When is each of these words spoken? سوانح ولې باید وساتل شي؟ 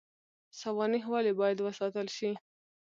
سوانح 0.61 1.03
ولې 1.13 1.31
باید 1.41 1.57
وساتل 1.61 2.07
شي؟ 2.17 2.31